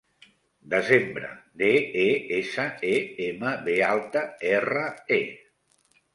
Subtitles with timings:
[0.69, 1.29] Desembre:
[1.61, 1.69] de,
[2.05, 2.07] e,
[2.39, 2.95] essa, e,
[3.27, 4.27] ema, be alta,
[4.57, 4.89] erra,
[5.21, 5.23] e.